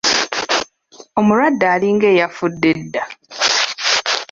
Omulwadde 1.19 1.65
alinga 1.73 2.07
eyafudde 2.13 2.67
edda! 2.75 3.03